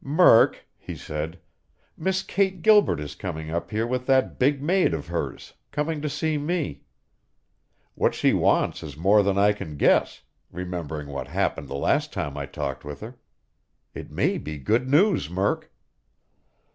[0.03, 1.39] "Murk," he said,
[1.95, 6.09] "Miss Kate Gilbert is coming up here with that big maid of hers coming to
[6.09, 6.81] see me.
[7.93, 12.35] What she wants is more than I can guess, remembering what happened the last time
[12.35, 13.19] I talked with her.
[13.93, 15.71] It may be good news, Murk!"